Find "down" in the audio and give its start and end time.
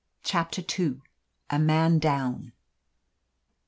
1.99-2.53